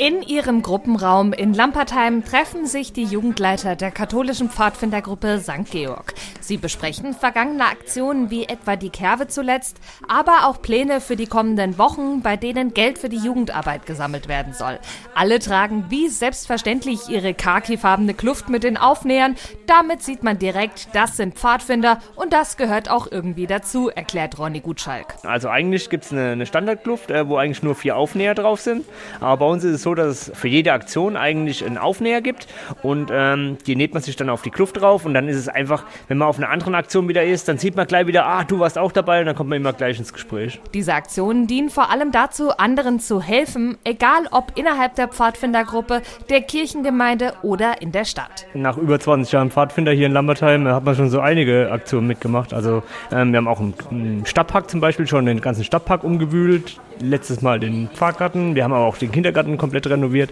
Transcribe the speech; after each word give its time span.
In 0.00 0.22
ihrem 0.22 0.62
Gruppenraum 0.62 1.32
in 1.32 1.54
Lampertheim 1.54 2.24
treffen 2.24 2.66
sich 2.66 2.92
die 2.92 3.02
Jugendleiter 3.02 3.74
der 3.74 3.90
katholischen 3.90 4.48
Pfadfindergruppe 4.48 5.40
St. 5.40 5.68
Georg. 5.72 6.14
Sie 6.40 6.56
besprechen 6.56 7.14
vergangene 7.14 7.64
Aktionen 7.64 8.30
wie 8.30 8.44
etwa 8.44 8.76
die 8.76 8.90
Kerve 8.90 9.26
zuletzt, 9.26 9.78
aber 10.06 10.46
auch 10.46 10.62
Pläne 10.62 11.00
für 11.00 11.16
die 11.16 11.26
kommenden 11.26 11.78
Wochen, 11.78 12.22
bei 12.22 12.36
denen 12.36 12.74
Geld 12.74 12.96
für 12.98 13.08
die 13.08 13.16
Jugendarbeit 13.16 13.86
gesammelt 13.86 14.28
werden 14.28 14.52
soll. 14.52 14.78
Alle 15.16 15.40
tragen 15.40 15.86
wie 15.88 16.08
selbstverständlich 16.08 17.08
ihre 17.08 17.34
khakifarbene 17.34 18.14
Kluft 18.14 18.48
mit 18.50 18.62
den 18.62 18.76
Aufnähern. 18.76 19.34
Damit 19.66 20.04
sieht 20.04 20.22
man 20.22 20.38
direkt, 20.38 20.90
das 20.92 21.16
sind 21.16 21.34
Pfadfinder 21.34 21.98
und 22.14 22.32
das 22.32 22.56
gehört 22.56 22.88
auch 22.88 23.10
irgendwie 23.10 23.48
dazu, 23.48 23.88
erklärt 23.88 24.38
Ronny 24.38 24.60
Gutschalk. 24.60 25.16
Also 25.24 25.48
eigentlich 25.48 25.90
gibt 25.90 26.04
es 26.04 26.12
eine, 26.12 26.30
eine 26.30 26.46
Standardkluft, 26.46 27.10
äh, 27.10 27.28
wo 27.28 27.36
eigentlich 27.36 27.64
nur 27.64 27.74
vier 27.74 27.96
Aufnäher 27.96 28.36
drauf 28.36 28.60
sind. 28.60 28.86
Aber 29.18 29.38
bei 29.38 29.46
uns 29.46 29.64
ist 29.64 29.74
es 29.74 29.82
so, 29.82 29.87
so, 29.88 29.94
dass 29.94 30.28
es 30.28 30.38
für 30.38 30.48
jede 30.48 30.72
Aktion 30.72 31.16
eigentlich 31.16 31.64
einen 31.64 31.78
Aufnäher 31.78 32.20
gibt 32.20 32.46
und 32.82 33.10
ähm, 33.10 33.56
die 33.66 33.74
näht 33.74 33.94
man 33.94 34.02
sich 34.02 34.16
dann 34.16 34.28
auf 34.28 34.42
die 34.42 34.50
Kluft 34.50 34.78
drauf 34.78 35.06
und 35.06 35.14
dann 35.14 35.28
ist 35.28 35.36
es 35.36 35.48
einfach, 35.48 35.84
wenn 36.08 36.18
man 36.18 36.28
auf 36.28 36.36
einer 36.36 36.50
anderen 36.50 36.74
Aktion 36.74 37.08
wieder 37.08 37.24
ist, 37.24 37.48
dann 37.48 37.56
sieht 37.56 37.74
man 37.74 37.86
gleich 37.86 38.06
wieder, 38.06 38.26
ah, 38.26 38.44
du 38.44 38.58
warst 38.58 38.76
auch 38.76 38.92
dabei 38.92 39.20
und 39.20 39.26
dann 39.26 39.34
kommt 39.34 39.48
man 39.48 39.56
immer 39.56 39.72
gleich 39.72 39.98
ins 39.98 40.12
Gespräch. 40.12 40.60
Diese 40.74 40.92
Aktionen 40.92 41.46
dienen 41.46 41.70
vor 41.70 41.90
allem 41.90 42.12
dazu, 42.12 42.50
anderen 42.50 43.00
zu 43.00 43.22
helfen, 43.22 43.78
egal 43.84 44.28
ob 44.30 44.52
innerhalb 44.56 44.94
der 44.96 45.08
Pfadfindergruppe, 45.08 46.02
der 46.28 46.42
Kirchengemeinde 46.42 47.32
oder 47.42 47.80
in 47.80 47.90
der 47.90 48.04
Stadt. 48.04 48.46
Nach 48.52 48.76
über 48.76 49.00
20 49.00 49.32
Jahren 49.32 49.50
Pfadfinder 49.50 49.92
hier 49.92 50.06
in 50.06 50.12
Lambertheim 50.12 50.68
hat 50.68 50.84
man 50.84 50.96
schon 50.96 51.08
so 51.08 51.20
einige 51.20 51.72
Aktionen 51.72 52.06
mitgemacht. 52.06 52.52
Also 52.52 52.82
ähm, 53.10 53.32
wir 53.32 53.38
haben 53.38 53.48
auch 53.48 53.62
im 53.90 54.26
Stadtpark 54.26 54.68
zum 54.68 54.80
Beispiel 54.80 55.06
schon 55.06 55.24
den 55.24 55.40
ganzen 55.40 55.64
Stadtpark 55.64 56.04
umgewühlt. 56.04 56.78
Letztes 57.00 57.42
Mal 57.42 57.60
den 57.60 57.88
Pfarrgarten. 57.88 58.54
Wir 58.54 58.64
haben 58.64 58.72
aber 58.72 58.84
auch 58.84 58.96
den 58.96 59.12
Kindergarten 59.12 59.56
komplett 59.56 59.86
renoviert. 59.86 60.30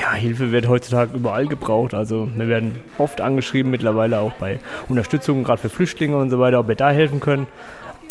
Ja, 0.00 0.12
Hilfe 0.14 0.50
wird 0.52 0.68
heutzutage 0.68 1.16
überall 1.16 1.46
gebraucht. 1.46 1.94
Also 1.94 2.28
wir 2.34 2.48
werden 2.48 2.80
oft 2.98 3.20
angeschrieben, 3.20 3.70
mittlerweile 3.70 4.20
auch 4.20 4.32
bei 4.34 4.58
Unterstützung, 4.88 5.44
gerade 5.44 5.60
für 5.60 5.68
Flüchtlinge 5.68 6.16
und 6.16 6.30
so 6.30 6.38
weiter, 6.38 6.60
ob 6.60 6.68
wir 6.68 6.74
da 6.74 6.90
helfen 6.90 7.20
können. 7.20 7.46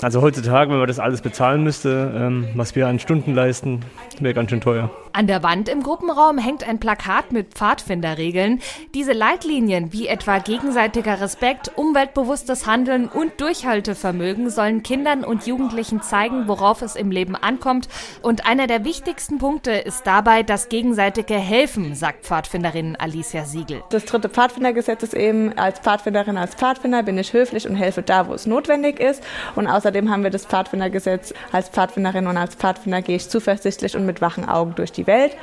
Also 0.03 0.21
heutzutage, 0.21 0.69
wenn 0.69 0.79
man 0.79 0.87
das 0.87 0.99
alles 0.99 1.21
bezahlen 1.21 1.63
müsste, 1.63 2.11
ähm, 2.13 2.49
was 2.55 2.75
wir 2.75 2.87
an 2.87 2.99
Stunden 2.99 3.33
leisten, 3.33 3.79
wäre 4.19 4.33
ganz 4.33 4.49
schön 4.49 4.59
teuer. 4.59 4.91
An 5.15 5.27
der 5.27 5.43
Wand 5.43 5.69
im 5.69 5.83
Gruppenraum 5.83 6.39
hängt 6.39 6.67
ein 6.67 6.79
Plakat 6.79 7.31
mit 7.31 7.53
Pfadfinderregeln. 7.53 8.59
Diese 8.95 9.13
Leitlinien 9.13 9.93
wie 9.93 10.07
etwa 10.07 10.39
gegenseitiger 10.39 11.21
Respekt, 11.21 11.71
umweltbewusstes 11.75 12.65
Handeln 12.65 13.07
und 13.07 13.39
Durchhaltevermögen 13.39 14.49
sollen 14.49 14.81
Kindern 14.81 15.23
und 15.23 15.45
Jugendlichen 15.45 16.01
zeigen, 16.01 16.47
worauf 16.47 16.81
es 16.81 16.95
im 16.95 17.11
Leben 17.11 17.35
ankommt. 17.35 17.87
Und 18.23 18.47
einer 18.47 18.65
der 18.65 18.85
wichtigsten 18.85 19.37
Punkte 19.37 19.73
ist 19.73 20.07
dabei 20.07 20.41
das 20.41 20.67
gegenseitige 20.67 21.35
Helfen, 21.35 21.93
sagt 21.93 22.25
Pfadfinderin 22.25 22.95
Alicia 22.95 23.45
Siegel. 23.45 23.83
Das 23.91 24.05
dritte 24.05 24.29
Pfadfindergesetz 24.29 25.03
ist 25.03 25.13
eben, 25.13 25.55
als 25.59 25.79
Pfadfinderin, 25.79 26.37
als 26.37 26.55
Pfadfinder 26.55 27.03
bin 27.03 27.19
ich 27.19 27.33
höflich 27.33 27.69
und 27.69 27.75
helfe 27.75 28.01
da, 28.01 28.27
wo 28.27 28.33
es 28.33 28.47
notwendig 28.47 28.99
ist. 28.99 29.21
Und 29.55 29.67
außerdem 29.67 29.92
haben 30.09 30.23
wir 30.23 30.29
das 30.29 30.45
Pfadfindergesetz, 30.45 31.33
als 31.51 31.69
Pfadfinderin 31.69 32.27
und 32.27 32.37
als 32.37 32.55
Pfadfinder 32.55 33.01
gehe 33.01 33.15
ich 33.15 33.29
zuversichtlich 33.29 33.95
und 33.95 34.05
mit 34.05 34.21
wachen 34.21 34.47
Augen 34.47 34.75
durch 34.75 34.91
die 34.91 35.07
Welt. 35.07 35.35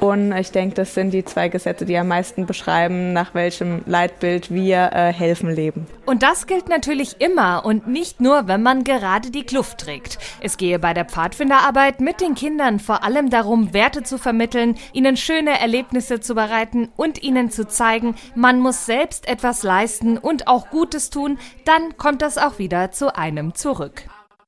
Und 0.00 0.32
ich 0.32 0.52
denke, 0.52 0.74
das 0.74 0.94
sind 0.94 1.12
die 1.12 1.24
zwei 1.24 1.48
Gesetze, 1.48 1.86
die 1.86 1.96
am 1.96 2.08
meisten 2.08 2.46
beschreiben, 2.46 3.12
nach 3.12 3.34
welchem 3.34 3.82
Leitbild 3.86 4.52
wir 4.52 4.90
äh, 4.92 5.12
helfen 5.12 5.50
leben. 5.50 5.86
Und 6.04 6.22
das 6.22 6.46
gilt 6.46 6.68
natürlich 6.68 7.20
immer 7.20 7.64
und 7.64 7.88
nicht 7.88 8.20
nur, 8.20 8.46
wenn 8.46 8.62
man 8.62 8.84
gerade 8.84 9.30
die 9.30 9.44
Kluft 9.44 9.78
trägt. 9.78 10.18
Es 10.40 10.56
gehe 10.56 10.78
bei 10.78 10.94
der 10.94 11.04
Pfadfinderarbeit 11.04 12.00
mit 12.00 12.20
den 12.20 12.34
Kindern 12.34 12.78
vor 12.78 13.02
allem 13.02 13.30
darum, 13.30 13.72
Werte 13.72 14.02
zu 14.02 14.18
vermitteln, 14.18 14.76
ihnen 14.92 15.16
schöne 15.16 15.58
Erlebnisse 15.58 16.20
zu 16.20 16.34
bereiten 16.34 16.88
und 16.96 17.22
ihnen 17.22 17.50
zu 17.50 17.66
zeigen, 17.66 18.14
man 18.34 18.60
muss 18.60 18.86
selbst 18.86 19.28
etwas 19.28 19.62
leisten 19.62 20.18
und 20.18 20.46
auch 20.46 20.70
Gutes 20.70 21.10
tun, 21.10 21.38
dann 21.64 21.96
kommt 21.96 22.22
das 22.22 22.38
auch 22.38 22.58
wieder 22.58 22.92
zu 22.92 23.16
einem 23.16 23.54
zurück. 23.54 23.85
book. 23.86 24.15